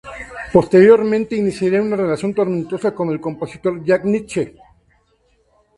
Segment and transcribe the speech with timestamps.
[0.51, 4.55] Posteriormente iniciaría una relación tormentosa con el compositor Jack Nitzsche.